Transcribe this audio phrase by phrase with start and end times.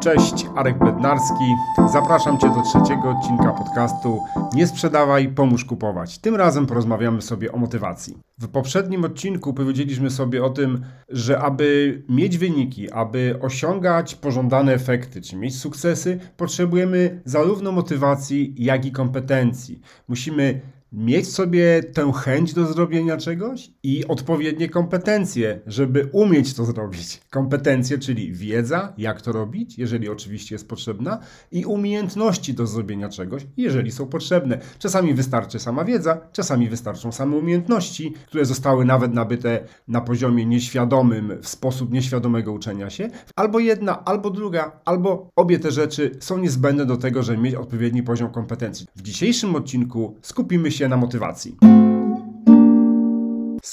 [0.00, 1.44] Cześć, Arek Bednarski.
[1.92, 4.22] Zapraszam Cię do trzeciego odcinka podcastu
[4.54, 6.18] Nie sprzedawaj, pomóż kupować.
[6.18, 8.18] Tym razem porozmawiamy sobie o motywacji.
[8.38, 15.22] W poprzednim odcinku powiedzieliśmy sobie o tym, że aby mieć wyniki, aby osiągać pożądane efekty,
[15.22, 19.80] czy mieć sukcesy, potrzebujemy zarówno motywacji, jak i kompetencji.
[20.08, 20.60] Musimy
[20.92, 27.20] mieć sobie tę chęć do zrobienia czegoś i odpowiednie kompetencje, żeby umieć to zrobić.
[27.30, 31.18] Kompetencje, czyli wiedza, jak to robić, jeżeli oczywiście jest potrzebna,
[31.52, 34.60] i umiejętności do zrobienia czegoś, jeżeli są potrzebne.
[34.78, 41.32] Czasami wystarczy sama wiedza, czasami wystarczą same umiejętności, które zostały nawet nabyte na poziomie nieświadomym,
[41.42, 43.10] w sposób nieświadomego uczenia się.
[43.36, 48.02] Albo jedna, albo druga, albo obie te rzeczy są niezbędne do tego, żeby mieć odpowiedni
[48.02, 48.86] poziom kompetencji.
[48.96, 51.56] W dzisiejszym odcinku skupimy się się na motywacji.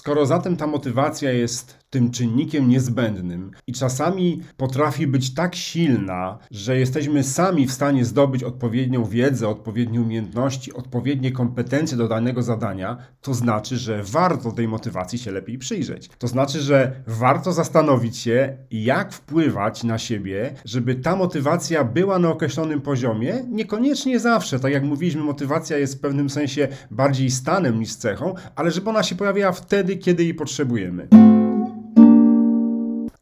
[0.08, 6.80] Skoro zatem ta motywacja jest tym czynnikiem niezbędnym i czasami potrafi być tak silna, że
[6.80, 13.34] jesteśmy sami w stanie zdobyć odpowiednią wiedzę, odpowiednie umiejętności, odpowiednie kompetencje do danego zadania, to
[13.34, 16.10] znaczy, że warto tej motywacji się lepiej przyjrzeć.
[16.18, 22.30] To znaczy, że warto zastanowić się, jak wpływać na siebie, żeby ta motywacja była na
[22.30, 23.46] określonym poziomie.
[23.50, 28.72] Niekoniecznie zawsze, tak jak mówiliśmy, motywacja jest w pewnym sensie bardziej stanem niż cechą, ale
[28.72, 31.08] żeby ona się pojawiała wtedy, kiedy jej potrzebujemy.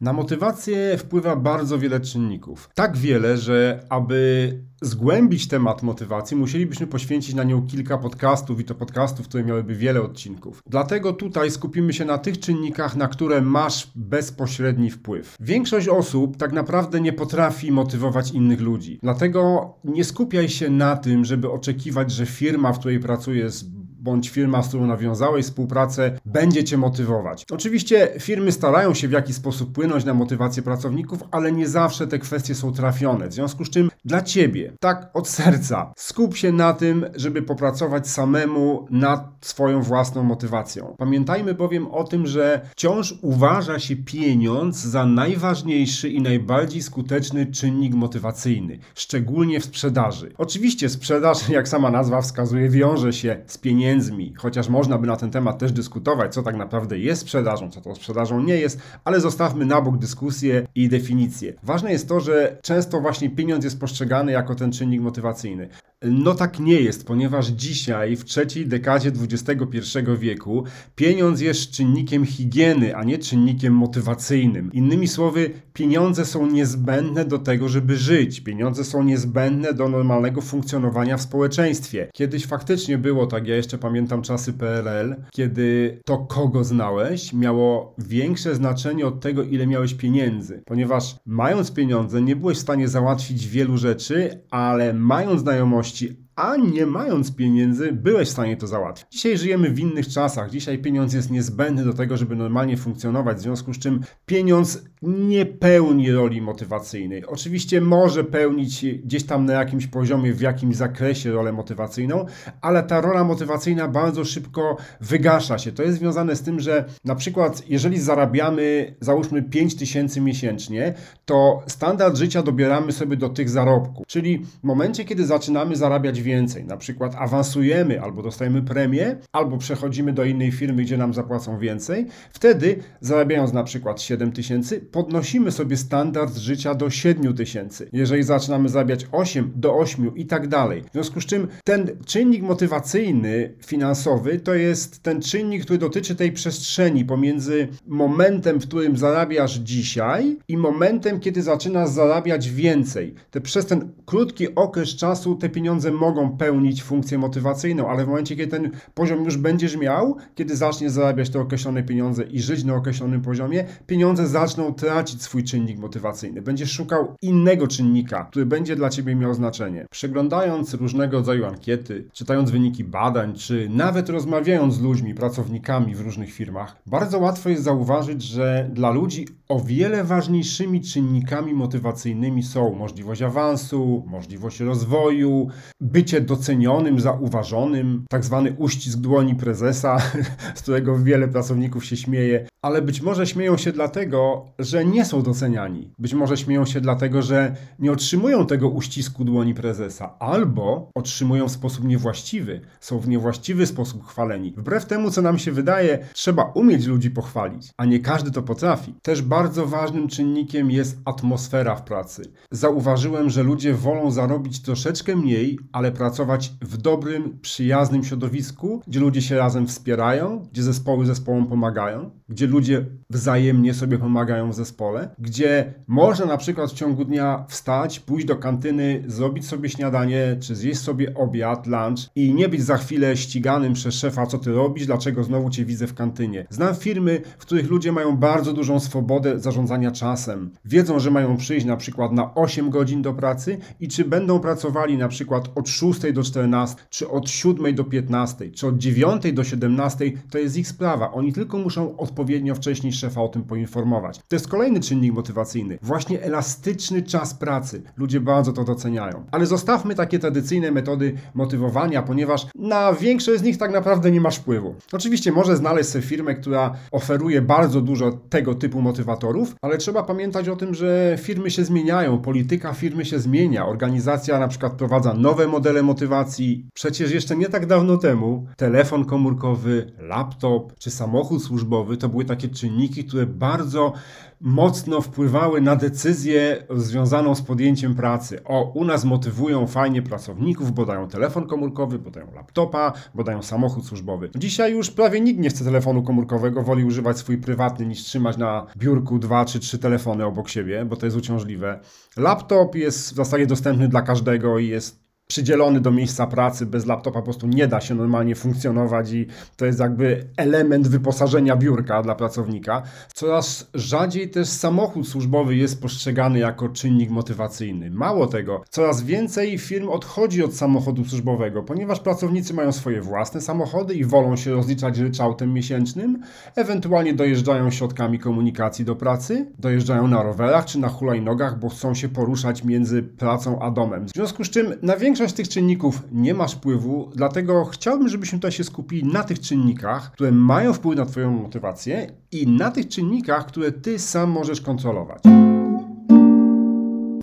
[0.01, 2.69] Na motywację wpływa bardzo wiele czynników.
[2.73, 4.51] Tak wiele, że aby
[4.81, 10.01] zgłębić temat motywacji, musielibyśmy poświęcić na nią kilka podcastów i to podcastów, które miałyby wiele
[10.01, 10.61] odcinków.
[10.65, 15.35] Dlatego tutaj skupimy się na tych czynnikach, na które masz bezpośredni wpływ.
[15.39, 18.99] Większość osób tak naprawdę nie potrafi motywować innych ludzi.
[19.03, 23.65] Dlatego nie skupiaj się na tym, żeby oczekiwać, że firma, w której pracujesz,
[24.05, 27.45] bądź firma, z którą nawiązałeś współpracę, będzie cię motywować.
[27.51, 32.19] Oczywiście firmy starają się w jakiś sposób płynąć na motywację pracowników, ale nie zawsze te
[32.19, 33.27] kwestie są trafione.
[33.27, 38.07] W związku z czym dla ciebie, tak od serca, skup się na tym, żeby popracować
[38.09, 40.95] samemu nad swoją własną motywacją.
[40.97, 47.93] Pamiętajmy bowiem o tym, że wciąż uważa się pieniądz za najważniejszy i najbardziej skuteczny czynnik
[47.93, 50.31] motywacyjny, szczególnie w sprzedaży.
[50.37, 55.15] Oczywiście sprzedaż, jak sama nazwa wskazuje, wiąże się z pieniędzmi pieniędzmi, chociaż można by na
[55.15, 59.19] ten temat też dyskutować, co tak naprawdę jest sprzedażą, co to sprzedażą nie jest, ale
[59.19, 61.53] zostawmy na bok dyskusję i definicję.
[61.63, 65.69] Ważne jest to, że często właśnie pieniądz jest postrzegany jako ten czynnik motywacyjny.
[66.11, 69.79] No tak nie jest, ponieważ dzisiaj, w trzeciej dekadzie XXI
[70.19, 70.63] wieku,
[70.95, 74.71] pieniądz jest czynnikiem higieny, a nie czynnikiem motywacyjnym.
[74.73, 78.41] Innymi słowy, pieniądze są niezbędne do tego, żeby żyć.
[78.41, 82.07] Pieniądze są niezbędne do normalnego funkcjonowania w społeczeństwie.
[82.13, 88.55] Kiedyś faktycznie było tak, ja jeszcze pamiętam czasy PRL, kiedy to, kogo znałeś, miało większe
[88.55, 90.63] znaczenie od tego, ile miałeś pieniędzy.
[90.65, 96.55] Ponieważ mając pieniądze, nie byłeś w stanie załatwić wielu rzeczy, ale mając znajomości, de a
[96.57, 99.07] nie mając pieniędzy, byłeś w stanie to załatwić.
[99.11, 100.49] Dzisiaj żyjemy w innych czasach.
[100.51, 105.45] Dzisiaj pieniądz jest niezbędny do tego, żeby normalnie funkcjonować, w związku z czym pieniądz nie
[105.45, 107.25] pełni roli motywacyjnej.
[107.25, 112.25] Oczywiście może pełnić gdzieś tam na jakimś poziomie, w jakimś zakresie rolę motywacyjną,
[112.61, 115.71] ale ta rola motywacyjna bardzo szybko wygasza się.
[115.71, 120.93] To jest związane z tym, że na przykład jeżeli zarabiamy załóżmy 5 tysięcy miesięcznie,
[121.25, 124.07] to standard życia dobieramy sobie do tych zarobków.
[124.07, 130.13] Czyli w momencie, kiedy zaczynamy zarabiać więcej, na przykład awansujemy albo dostajemy premię, albo przechodzimy
[130.13, 135.77] do innej firmy, gdzie nam zapłacą więcej, wtedy zarabiając na przykład 7 tysięcy, podnosimy sobie
[135.77, 137.89] standard życia do 7 tysięcy.
[137.93, 140.83] Jeżeli zaczynamy zarabiać 8 do 8 i tak dalej.
[140.89, 146.31] W związku z czym ten czynnik motywacyjny, finansowy, to jest ten czynnik, który dotyczy tej
[146.31, 153.13] przestrzeni pomiędzy momentem, w którym zarabiasz dzisiaj i momentem, kiedy zaczynasz zarabiać więcej.
[153.31, 158.07] Te przez ten krótki okres czasu te pieniądze mogą mogą pełnić funkcję motywacyjną, ale w
[158.07, 162.63] momencie, kiedy ten poziom już będziesz miał, kiedy zaczniesz zarabiać te określone pieniądze i żyć
[162.63, 166.41] na określonym poziomie, pieniądze zaczną tracić swój czynnik motywacyjny.
[166.41, 169.85] Będziesz szukał innego czynnika, który będzie dla ciebie miał znaczenie.
[169.91, 176.33] Przeglądając różnego rodzaju ankiety, czytając wyniki badań, czy nawet rozmawiając z ludźmi, pracownikami w różnych
[176.33, 183.21] firmach, bardzo łatwo jest zauważyć, że dla ludzi o wiele ważniejszymi czynnikami motywacyjnymi są możliwość
[183.21, 185.47] awansu, możliwość rozwoju,
[185.81, 189.97] być poczucie docenionym, zauważonym, tak zwany uścisk dłoni prezesa,
[190.55, 195.21] z którego wiele pracowników się śmieje, ale być może śmieją się dlatego, że nie są
[195.21, 195.91] doceniani.
[195.99, 201.51] Być może śmieją się dlatego, że nie otrzymują tego uścisku dłoni prezesa, albo otrzymują w
[201.51, 204.53] sposób niewłaściwy, są w niewłaściwy sposób chwaleni.
[204.57, 208.95] Wbrew temu, co nam się wydaje, trzeba umieć ludzi pochwalić, a nie każdy to potrafi.
[209.01, 212.23] Też bardzo ważnym czynnikiem jest atmosfera w pracy.
[212.51, 219.21] Zauważyłem, że ludzie wolą zarobić troszeczkę mniej, ale pracować w dobrym, przyjaznym środowisku, gdzie ludzie
[219.21, 225.73] się razem wspierają, gdzie zespoły zespołom pomagają, gdzie ludzie wzajemnie sobie pomagają w zespole, gdzie
[225.87, 230.79] można na przykład w ciągu dnia wstać, pójść do kantyny, zrobić sobie śniadanie, czy zjeść
[230.79, 235.23] sobie obiad, lunch i nie być za chwilę ściganym przez szefa, co ty robisz, dlaczego
[235.23, 236.47] znowu cię widzę w kantynie.
[236.49, 240.51] Znam firmy, w których ludzie mają bardzo dużą swobodę zarządzania czasem.
[240.65, 244.97] Wiedzą, że mają przyjść na przykład na 8 godzin do pracy i czy będą pracowali
[244.97, 249.43] na przykład od 6 do 14, czy od 7 do 15, czy od 9 do
[249.43, 251.11] 17, to jest ich sprawa.
[251.11, 254.19] Oni tylko muszą odpowiednio wcześniej szefa o tym poinformować.
[254.27, 255.77] To jest kolejny czynnik motywacyjny.
[255.81, 257.81] Właśnie elastyczny czas pracy.
[257.97, 259.25] Ludzie bardzo to doceniają.
[259.31, 264.37] Ale zostawmy takie tradycyjne metody motywowania, ponieważ na większość z nich tak naprawdę nie masz
[264.37, 264.75] wpływu.
[264.91, 270.49] Oczywiście może znaleźć sobie firmę, która oferuje bardzo dużo tego typu motywatorów, ale trzeba pamiętać
[270.49, 275.47] o tym, że firmy się zmieniają, polityka firmy się zmienia, organizacja na przykład prowadza nowe
[275.47, 276.69] modele motywacji.
[276.73, 282.47] Przecież jeszcze nie tak dawno temu telefon komórkowy, laptop czy samochód służbowy to były takie
[282.47, 283.93] czynniki, które bardzo
[284.41, 288.43] mocno wpływały na decyzję związaną z podjęciem pracy.
[288.43, 293.41] O, u nas motywują fajnie pracowników, bo dają telefon komórkowy, bo dają laptopa, bo dają
[293.41, 294.29] samochód służbowy.
[294.35, 298.65] Dzisiaj już prawie nikt nie chce telefonu komórkowego, woli używać swój prywatny niż trzymać na
[298.77, 301.79] biurku dwa czy trzy telefony obok siebie, bo to jest uciążliwe.
[302.17, 307.19] Laptop jest w zasadzie dostępny dla każdego i jest przydzielony do miejsca pracy, bez laptopa
[307.19, 309.27] po prostu nie da się normalnie funkcjonować i
[309.57, 312.83] to jest jakby element wyposażenia biurka dla pracownika.
[313.13, 317.91] Coraz rzadziej też samochód służbowy jest postrzegany jako czynnik motywacyjny.
[317.91, 323.93] Mało tego, coraz więcej firm odchodzi od samochodu służbowego, ponieważ pracownicy mają swoje własne samochody
[323.93, 326.21] i wolą się rozliczać ryczałtem miesięcznym,
[326.55, 332.09] ewentualnie dojeżdżają środkami komunikacji do pracy, dojeżdżają na rowerach czy na hulajnogach, bo chcą się
[332.09, 334.05] poruszać między pracą a domem.
[334.05, 338.37] W związku z czym na większość z tych czynników nie masz wpływu, dlatego chciałbym, żebyśmy
[338.37, 342.87] tutaj się skupili na tych czynnikach, które mają wpływ na Twoją motywację i na tych
[342.87, 345.23] czynnikach, które Ty sam możesz kontrolować.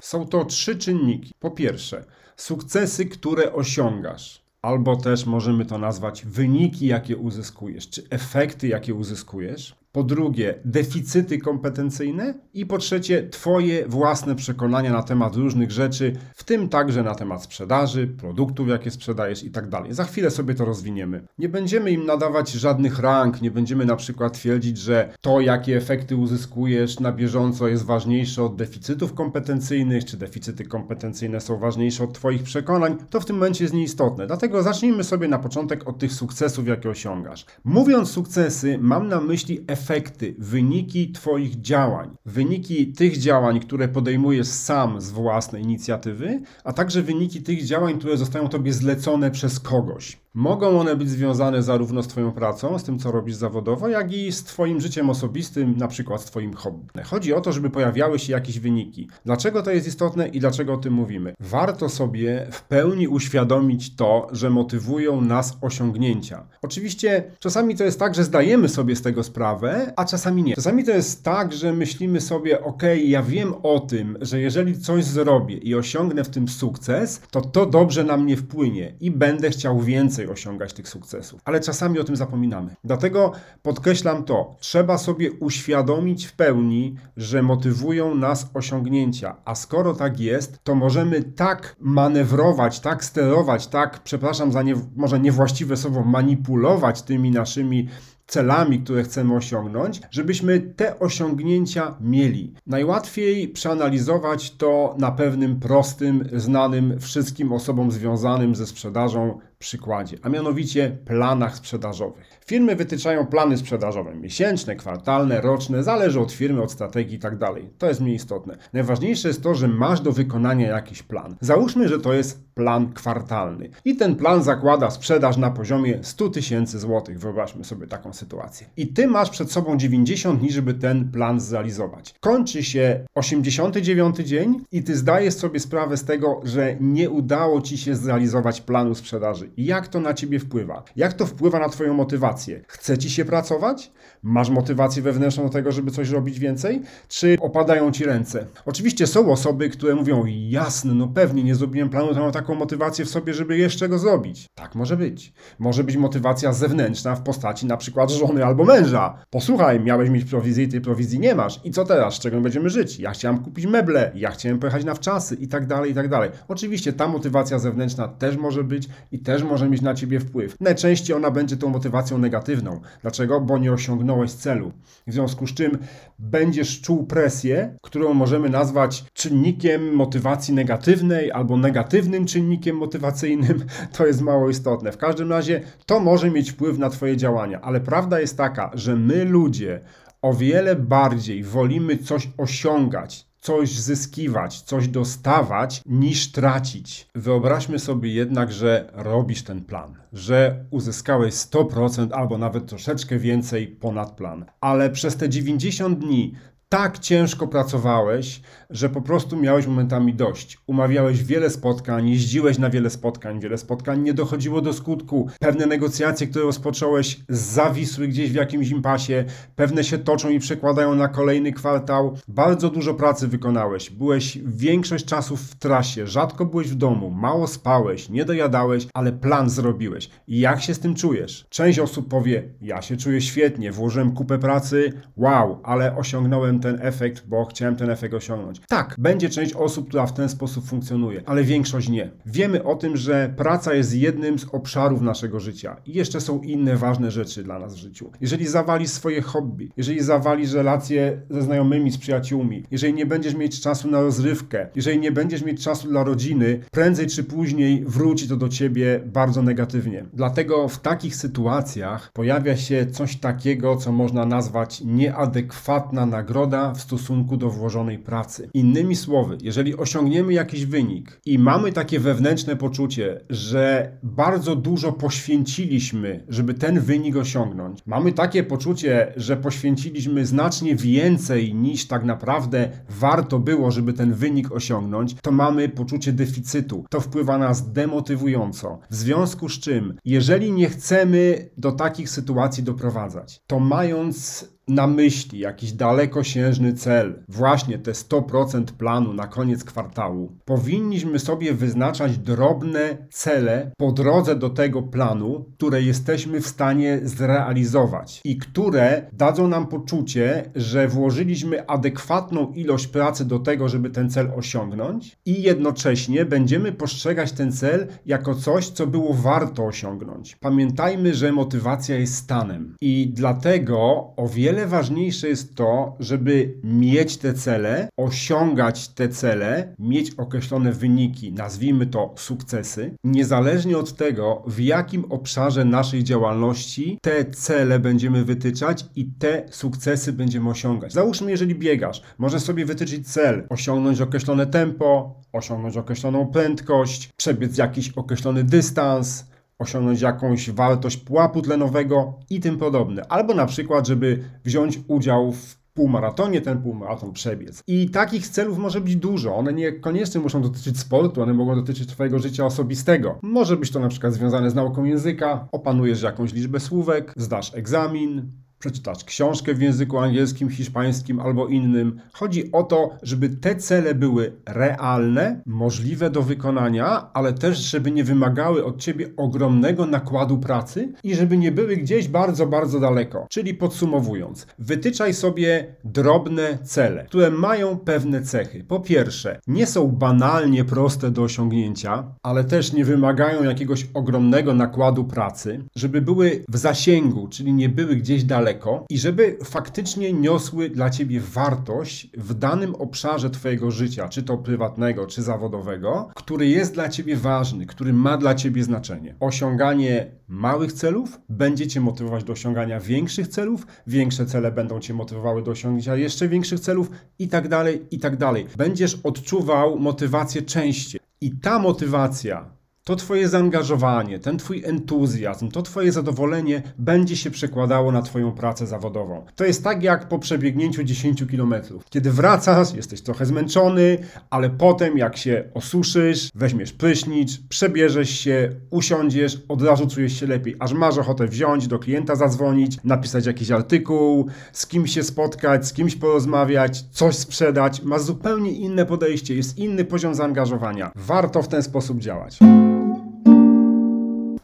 [0.02, 1.32] Są to trzy czynniki.
[1.38, 2.04] Po pierwsze,
[2.36, 4.44] sukcesy, które osiągasz.
[4.62, 11.38] Albo też możemy to nazwać wyniki, jakie uzyskujesz, czy efekty, jakie uzyskujesz po drugie deficyty
[11.38, 17.14] kompetencyjne i po trzecie Twoje własne przekonania na temat różnych rzeczy, w tym także na
[17.14, 19.94] temat sprzedaży, produktów, jakie sprzedajesz i tak dalej.
[19.94, 21.22] Za chwilę sobie to rozwiniemy.
[21.38, 26.16] Nie będziemy im nadawać żadnych rank, nie będziemy na przykład twierdzić, że to, jakie efekty
[26.16, 32.42] uzyskujesz na bieżąco jest ważniejsze od deficytów kompetencyjnych, czy deficyty kompetencyjne są ważniejsze od Twoich
[32.42, 34.26] przekonań, to w tym momencie jest nieistotne.
[34.26, 37.46] Dlatego zacznijmy sobie na początek od tych sukcesów, jakie osiągasz.
[37.64, 44.48] Mówiąc sukcesy, mam na myśli efekty efekty, wyniki Twoich działań, wyniki tych działań, które podejmujesz
[44.48, 50.21] sam z własnej inicjatywy, a także wyniki tych działań, które zostają Tobie zlecone przez kogoś.
[50.34, 54.32] Mogą one być związane zarówno z Twoją pracą, z tym co robisz zawodowo, jak i
[54.32, 56.86] z Twoim życiem osobistym, na przykład z Twoim hobby.
[57.04, 59.08] Chodzi o to, żeby pojawiały się jakieś wyniki.
[59.24, 61.34] Dlaczego to jest istotne i dlaczego o tym mówimy?
[61.40, 66.46] Warto sobie w pełni uświadomić to, że motywują nas osiągnięcia.
[66.62, 70.54] Oczywiście czasami to jest tak, że zdajemy sobie z tego sprawę, a czasami nie.
[70.54, 75.04] Czasami to jest tak, że myślimy sobie, ok, ja wiem o tym, że jeżeli coś
[75.04, 79.80] zrobię i osiągnę w tym sukces, to to dobrze na mnie wpłynie i będę chciał
[79.80, 81.40] więcej więcej osiągać tych sukcesów.
[81.44, 82.74] Ale czasami o tym zapominamy.
[82.84, 89.36] Dlatego podkreślam to, trzeba sobie uświadomić w pełni, że motywują nas osiągnięcia.
[89.44, 95.20] A skoro tak jest, to możemy tak manewrować, tak sterować, tak, przepraszam za nie, może
[95.20, 97.88] niewłaściwe słowo, manipulować tymi naszymi
[98.26, 102.54] celami, które chcemy osiągnąć, żebyśmy te osiągnięcia mieli.
[102.66, 110.96] Najłatwiej przeanalizować to na pewnym prostym, znanym wszystkim osobom związanym ze sprzedażą przykładzie, a mianowicie
[111.04, 112.40] planach sprzedażowych.
[112.46, 117.32] Firmy wytyczają plany sprzedażowe miesięczne, kwartalne, roczne, zależy od firmy, od strategii i tak.
[117.78, 118.56] To jest mniej istotne.
[118.72, 121.36] Najważniejsze jest to, że masz do wykonania jakiś plan.
[121.40, 126.78] Załóżmy, że to jest plan kwartalny i ten plan zakłada sprzedaż na poziomie 100 tysięcy
[126.78, 127.20] złotych.
[127.20, 128.66] Wyobraźmy sobie taką sytuację.
[128.76, 132.14] I ty masz przed sobą 90 dni, żeby ten plan zrealizować.
[132.20, 137.78] Kończy się 89 dzień i ty zdajesz sobie sprawę z tego, że nie udało ci
[137.78, 139.50] się zrealizować planu sprzedaży.
[139.56, 140.82] Jak to na ciebie wpływa?
[140.96, 142.62] Jak to wpływa na twoją motywację?
[142.68, 143.92] Chce ci się pracować?
[144.22, 146.82] Masz motywację wewnętrzną do tego, żeby coś robić więcej?
[147.08, 148.46] Czy opadają ci ręce?
[148.66, 153.04] Oczywiście są osoby, które mówią, jasne, no pewnie, nie zrobiłem planu, to mam taką motywację
[153.04, 154.46] w sobie, żeby jeszcze go zrobić.
[154.54, 155.32] Tak może być.
[155.58, 159.24] Może być motywacja zewnętrzna w postaci na przykład żony albo męża.
[159.30, 161.60] Posłuchaj, miałeś mieć prowizję i tej prowizji nie masz.
[161.64, 162.14] I co teraz?
[162.14, 162.98] Z czego będziemy żyć?
[162.98, 166.30] Ja chciałem kupić meble, ja chciałem pojechać na wczasy i tak dalej, i tak dalej.
[166.48, 170.56] Oczywiście ta motywacja zewnętrzna też może być i też może mieć na ciebie wpływ.
[170.60, 172.80] Najczęściej ona będzie tą motywacją negatywną.
[173.02, 173.40] Dlaczego?
[173.40, 174.72] Bo nie osiągnąłeś celu.
[175.06, 175.78] W związku z czym
[176.18, 183.64] będziesz czuł presję, którą możemy nazwać czynnikiem motywacji negatywnej albo negatywnym czynnikiem motywacyjnym.
[183.96, 184.92] To jest mało istotne.
[184.92, 188.96] W każdym razie to może mieć wpływ na Twoje działania, ale prawda jest taka, że
[188.96, 189.80] my ludzie
[190.22, 197.08] o wiele bardziej wolimy coś osiągać, coś zyskiwać, coś dostawać, niż tracić.
[197.14, 204.10] Wyobraźmy sobie jednak, że robisz ten plan, że uzyskałeś 100% albo nawet troszeczkę więcej ponad
[204.10, 206.34] plan, ale przez te 90 dni
[206.68, 210.58] tak ciężko pracowałeś, że po prostu miałeś momentami dość.
[210.66, 215.28] Umawiałeś wiele spotkań, jeździłeś na wiele spotkań, wiele spotkań nie dochodziło do skutku.
[215.40, 219.24] Pewne negocjacje, które rozpocząłeś, zawisły gdzieś w jakimś impasie,
[219.56, 222.16] pewne się toczą i przekładają na kolejny kwartał.
[222.28, 223.90] Bardzo dużo pracy wykonałeś.
[223.90, 229.50] Byłeś większość czasu w trasie, rzadko byłeś w domu, mało spałeś, nie dojadałeś, ale plan
[229.50, 230.10] zrobiłeś.
[230.28, 231.46] Jak się z tym czujesz?
[231.48, 237.26] Część osób powie: Ja się czuję świetnie, włożyłem kupę pracy, wow, ale osiągnąłem ten efekt,
[237.26, 238.61] bo chciałem ten efekt osiągnąć.
[238.68, 242.10] Tak, będzie część osób, która w ten sposób funkcjonuje, ale większość nie.
[242.26, 246.76] Wiemy o tym, że praca jest jednym z obszarów naszego życia i jeszcze są inne
[246.76, 248.10] ważne rzeczy dla nas w życiu.
[248.20, 253.60] Jeżeli zawalisz swoje hobby, jeżeli zawalisz relacje ze znajomymi, z przyjaciółmi, jeżeli nie będziesz mieć
[253.60, 258.36] czasu na rozrywkę, jeżeli nie będziesz mieć czasu dla rodziny, prędzej czy później wróci to
[258.36, 260.04] do ciebie bardzo negatywnie.
[260.12, 267.36] Dlatego w takich sytuacjach pojawia się coś takiego, co można nazwać nieadekwatna nagroda w stosunku
[267.36, 268.48] do włożonej pracy.
[268.54, 276.24] Innymi słowy, jeżeli osiągniemy jakiś wynik i mamy takie wewnętrzne poczucie, że bardzo dużo poświęciliśmy,
[276.28, 283.38] żeby ten wynik osiągnąć, mamy takie poczucie, że poświęciliśmy znacznie więcej niż tak naprawdę warto
[283.38, 286.84] było, żeby ten wynik osiągnąć, to mamy poczucie deficytu.
[286.90, 288.78] To wpływa na nas demotywująco.
[288.90, 295.38] W związku z czym, jeżeli nie chcemy do takich sytuacji doprowadzać, to mając na myśli
[295.38, 303.70] jakiś dalekosiężny cel, właśnie te 100% planu na koniec kwartału, powinniśmy sobie wyznaczać drobne cele
[303.76, 310.50] po drodze do tego planu, które jesteśmy w stanie zrealizować i które dadzą nam poczucie,
[310.54, 317.32] że włożyliśmy adekwatną ilość pracy do tego, żeby ten cel osiągnąć i jednocześnie będziemy postrzegać
[317.32, 320.36] ten cel jako coś, co było warto osiągnąć.
[320.40, 323.78] Pamiętajmy, że motywacja jest stanem i dlatego
[324.16, 330.72] o wiele wiele ważniejsze jest to, żeby mieć te cele, osiągać te cele, mieć określone
[330.72, 338.24] wyniki, nazwijmy to sukcesy, niezależnie od tego, w jakim obszarze naszej działalności te cele będziemy
[338.24, 340.92] wytyczać i te sukcesy będziemy osiągać.
[340.92, 347.90] Załóżmy, jeżeli biegasz, możesz sobie wytyczyć cel, osiągnąć określone tempo, osiągnąć określoną prędkość, przebiec jakiś
[347.90, 349.31] określony dystans,
[349.62, 353.02] osiągnąć jakąś wartość pułapu tlenowego i tym podobne.
[353.08, 357.62] Albo na przykład, żeby wziąć udział w półmaratonie, ten półmaraton przebiec.
[357.66, 359.36] I takich celów może być dużo.
[359.36, 363.18] One niekoniecznie muszą dotyczyć sportu, one mogą dotyczyć Twojego życia osobistego.
[363.22, 368.32] Może być to na przykład związane z nauką języka, opanujesz jakąś liczbę słówek, zdasz egzamin,
[368.62, 372.00] przeczytać książkę w języku angielskim, hiszpańskim albo innym.
[372.12, 378.04] Chodzi o to, żeby te cele były realne, możliwe do wykonania, ale też, żeby nie
[378.04, 383.26] wymagały od ciebie ogromnego nakładu pracy i żeby nie były gdzieś bardzo, bardzo daleko.
[383.30, 388.64] Czyli podsumowując, wytyczaj sobie drobne cele, które mają pewne cechy.
[388.68, 395.04] Po pierwsze, nie są banalnie proste do osiągnięcia, ale też nie wymagają jakiegoś ogromnego nakładu
[395.04, 400.70] pracy, żeby były w zasięgu, czyli nie były gdzieś daleko daleko i żeby faktycznie niosły
[400.70, 406.74] dla ciebie wartość w danym obszarze twojego życia, czy to prywatnego, czy zawodowego, który jest
[406.74, 409.16] dla ciebie ważny, który ma dla ciebie znaczenie.
[409.20, 415.42] Osiąganie małych celów będzie cię motywować do osiągania większych celów, większe cele będą cię motywowały
[415.42, 418.46] do osiągnięcia jeszcze większych celów i tak dalej, i tak dalej.
[418.56, 421.00] Będziesz odczuwał motywację częściej.
[421.20, 427.92] I ta motywacja to Twoje zaangażowanie, ten Twój entuzjazm, to Twoje zadowolenie będzie się przekładało
[427.92, 429.24] na Twoją pracę zawodową.
[429.36, 431.54] To jest tak jak po przebiegnięciu 10 km.
[431.90, 433.98] Kiedy wracasz, jesteś trochę zmęczony,
[434.30, 440.56] ale potem jak się osuszysz, weźmiesz prysznic, przebierzesz się, usiądziesz, od razu czujesz się lepiej,
[440.58, 445.72] aż masz ochotę wziąć, do klienta zadzwonić, napisać jakiś artykuł, z kimś się spotkać, z
[445.72, 447.82] kimś porozmawiać, coś sprzedać.
[447.82, 450.92] Masz zupełnie inne podejście, jest inny poziom zaangażowania.
[450.94, 452.38] Warto w ten sposób działać.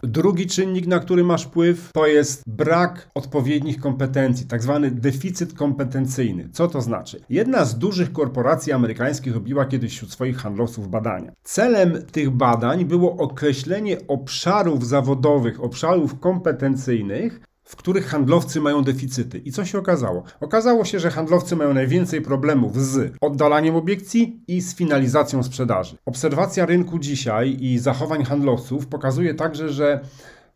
[0.02, 6.48] Drugi czynnik, na który masz wpływ, to jest brak odpowiednich kompetencji, tak zwany deficyt kompetencyjny.
[6.52, 7.20] Co to znaczy?
[7.28, 11.32] Jedna z dużych korporacji amerykańskich robiła kiedyś wśród swoich handlowców badania.
[11.42, 19.38] Celem tych badań było określenie obszarów zawodowych, obszarów kompetencyjnych, w których handlowcy mają deficyty.
[19.38, 20.22] I co się okazało?
[20.40, 25.96] Okazało się, że handlowcy mają najwięcej problemów z oddalaniem obiekcji i z finalizacją sprzedaży.
[26.06, 30.00] Obserwacja rynku dzisiaj i zachowań handlowców pokazuje także, że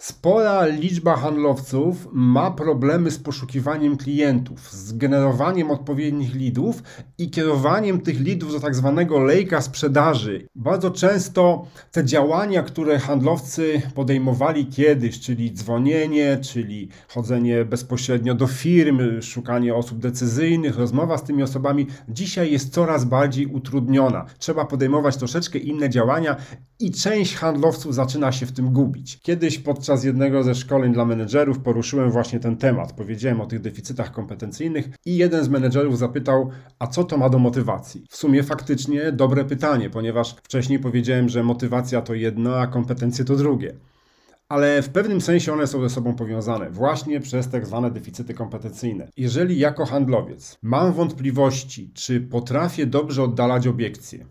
[0.03, 6.83] Spora liczba handlowców ma problemy z poszukiwaniem klientów, z generowaniem odpowiednich lidów
[7.19, 10.47] i kierowaniem tych lidów do tak zwanego lejka sprzedaży.
[10.55, 19.01] Bardzo często te działania, które handlowcy podejmowali kiedyś, czyli dzwonienie, czyli chodzenie bezpośrednio do firm,
[19.21, 24.25] szukanie osób decyzyjnych, rozmowa z tymi osobami, dzisiaj jest coraz bardziej utrudniona.
[24.39, 26.37] Trzeba podejmować troszeczkę inne działania
[26.81, 29.21] i część handlowców zaczyna się w tym gubić.
[29.21, 32.93] Kiedyś podczas podczas jednego ze szkoleń dla menedżerów poruszyłem właśnie ten temat.
[32.93, 37.39] Powiedziałem o tych deficytach kompetencyjnych i jeden z menedżerów zapytał, a co to ma do
[37.39, 38.05] motywacji?
[38.11, 43.37] W sumie faktycznie dobre pytanie, ponieważ wcześniej powiedziałem, że motywacja to jedno, a kompetencje to
[43.37, 43.75] drugie
[44.49, 49.09] ale w pewnym sensie one są ze sobą powiązane właśnie przez tak zwane deficyty kompetencyjne.
[49.17, 54.27] Jeżeli jako handlowiec mam wątpliwości, czy potrafię dobrze oddalać obiekcje,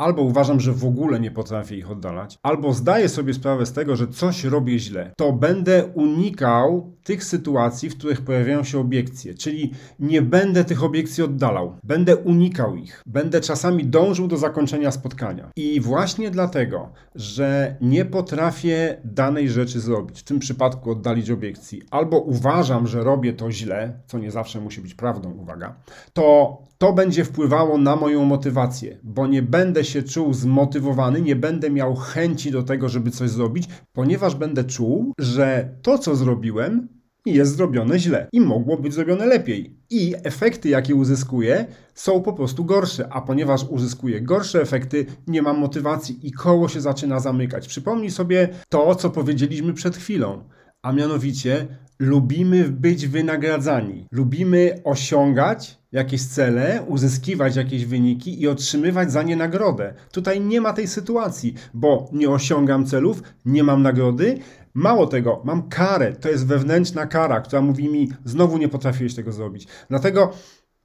[0.00, 3.96] albo uważam, że w ogóle nie potrafię ich oddalać, albo zdaję sobie sprawę z tego,
[3.96, 9.72] że coś robię źle, to będę unikał tych sytuacji, w których pojawiają się obiekcje, czyli
[9.98, 15.50] nie będę tych obiekcji oddalał, będę unikał ich, będę czasami dążył do zakończenia spotkania.
[15.56, 22.18] I właśnie dlatego, że nie potrafię danej rzeczy zrobić, w tym przypadku oddalić obiekcji, albo
[22.18, 25.74] uważam, że robię to źle, co nie zawsze musi być prawdą, uwaga,
[26.12, 31.70] to to będzie wpływało na moją motywację, bo nie będę się czuł zmotywowany, nie będę
[31.70, 36.88] miał chęci do tego, żeby coś zrobić, ponieważ będę czuł, że to, co zrobiłem,
[37.26, 39.76] jest zrobione źle i mogło być zrobione lepiej.
[39.90, 45.58] I efekty, jakie uzyskuję, są po prostu gorsze, a ponieważ uzyskuję gorsze efekty, nie mam
[45.58, 47.68] motywacji i koło się zaczyna zamykać.
[47.68, 50.44] Przypomnij sobie to, co powiedzieliśmy przed chwilą,
[50.82, 51.66] a mianowicie
[51.98, 59.94] lubimy być wynagradzani, lubimy osiągać jakieś cele, uzyskiwać jakieś wyniki i otrzymywać za nie nagrodę.
[60.12, 64.38] Tutaj nie ma tej sytuacji, bo nie osiągam celów, nie mam nagrody.
[64.74, 66.12] Mało tego, mam karę.
[66.12, 69.66] To jest wewnętrzna kara, która mówi mi, znowu nie potrafiłeś tego zrobić.
[69.88, 70.32] Dlatego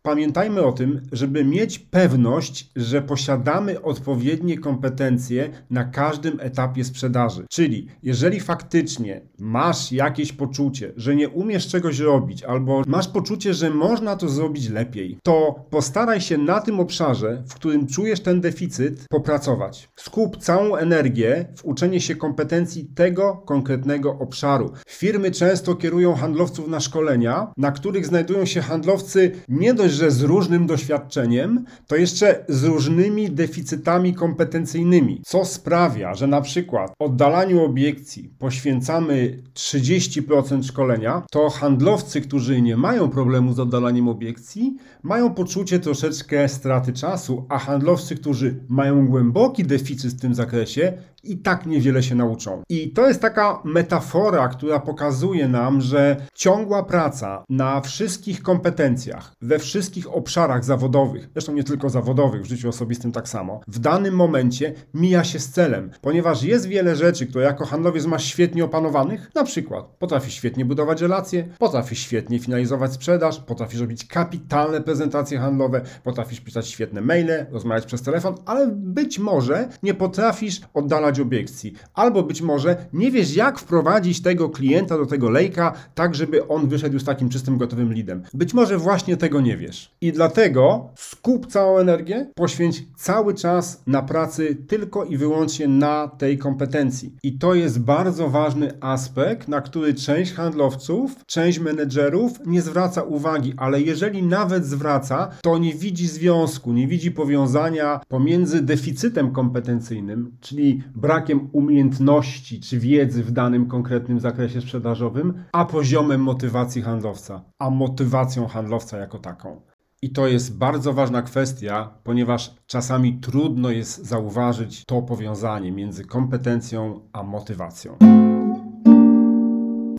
[0.06, 7.46] Pamiętajmy o tym, żeby mieć pewność, że posiadamy odpowiednie kompetencje na każdym etapie sprzedaży.
[7.50, 13.70] Czyli jeżeli faktycznie masz jakieś poczucie, że nie umiesz czegoś robić, albo masz poczucie, że
[13.70, 19.06] można to zrobić lepiej, to postaraj się na tym obszarze, w którym czujesz ten deficyt,
[19.10, 19.90] popracować.
[19.96, 24.72] Skup całą energię w uczenie się kompetencji tego konkretnego obszaru.
[24.88, 30.22] Firmy często kierują handlowców na szkolenia, na których znajdują się handlowcy nie dość, że z
[30.22, 38.30] różnym doświadczeniem, to jeszcze z różnymi deficytami kompetencyjnymi, co sprawia, że na przykład oddalaniu obiekcji
[38.40, 46.50] poświęcamy 30% szkolenia, to handlowcy, którzy nie mają problemu z oddalaniem obiekcji, mają poczucie troszeczkę
[46.50, 50.94] straty czasu, a handlowcy, którzy mają głęboki deficyt w tym zakresie,
[51.26, 52.64] i tak niewiele się nauczą.
[52.70, 59.60] I to jest taka metafora, która pokazuje nam, że ciągła praca na wszystkich kompetencjach, we
[59.60, 64.16] wszystkich wszystkich obszarach zawodowych, zresztą nie tylko zawodowych, w życiu osobistym tak samo, w danym
[64.16, 69.32] momencie mija się z celem, ponieważ jest wiele rzeczy, które jako handlowiec masz świetnie opanowanych,
[69.36, 75.82] na przykład potrafisz świetnie budować relacje, potrafisz świetnie finalizować sprzedaż, potrafisz robić kapitalne prezentacje handlowe,
[76.04, 82.24] potrafisz pisać świetne maile, rozmawiać przez telefon, ale być może nie potrafisz oddalać obiekcji, albo
[82.24, 86.94] być może nie wiesz jak wprowadzić tego klienta do tego lejka, tak żeby on wyszedł
[86.94, 88.24] już takim czystym, gotowym leadem.
[88.34, 89.75] Być może właśnie tego nie wiesz.
[90.02, 96.38] I dlatego skup całą energię, poświęć cały czas na pracy tylko i wyłącznie na tej
[96.38, 97.16] kompetencji.
[97.24, 103.54] I to jest bardzo ważny aspekt, na który część handlowców, część menedżerów nie zwraca uwagi,
[103.58, 110.84] ale jeżeli nawet zwraca, to nie widzi związku, nie widzi powiązania pomiędzy deficytem kompetencyjnym, czyli
[110.96, 118.48] brakiem umiejętności czy wiedzy w danym konkretnym zakresie sprzedażowym, a poziomem motywacji handlowca, a motywacją
[118.48, 119.62] handlowca jako taką.
[120.06, 127.00] I to jest bardzo ważna kwestia, ponieważ czasami trudno jest zauważyć to powiązanie między kompetencją
[127.14, 127.98] a motywacją.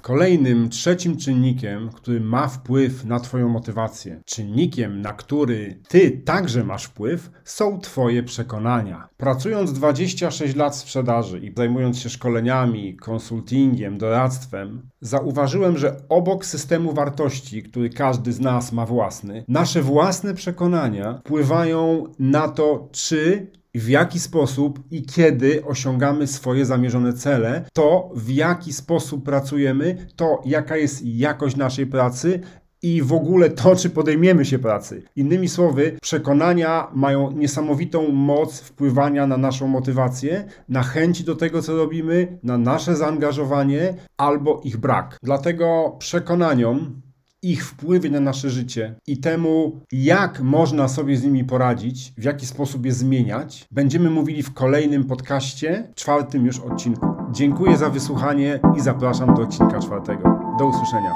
[0.06, 6.84] Kolejnym, trzecim czynnikiem, który ma wpływ na Twoją motywację, czynnikiem, na który Ty także masz
[6.84, 9.08] wpływ, są Twoje przekonania.
[9.16, 17.62] Pracując 26 lat sprzedaży i zajmując się szkoleniami, konsultingiem, doradztwem, zauważyłem, że obok systemu wartości,
[17.62, 24.20] który każdy z nas ma własny, nasze własne przekonania wpływają na to, czy w jaki
[24.20, 31.04] sposób i kiedy osiągamy swoje zamierzone cele, to w jaki sposób pracujemy, to jaka jest
[31.04, 32.40] jakość naszej pracy
[32.82, 35.02] i w ogóle to, czy podejmiemy się pracy.
[35.16, 41.76] Innymi słowy, przekonania mają niesamowitą moc wpływania na naszą motywację, na chęci do tego, co
[41.76, 45.18] robimy, na nasze zaangażowanie albo ich brak.
[45.22, 47.02] Dlatego przekonaniom
[47.50, 52.46] ich wpływy na nasze życie i temu, jak można sobie z nimi poradzić, w jaki
[52.46, 57.06] sposób je zmieniać, będziemy mówili w kolejnym podcaście, czwartym już odcinku.
[57.32, 60.56] Dziękuję za wysłuchanie i zapraszam do odcinka czwartego.
[60.58, 61.10] Do usłyszenia.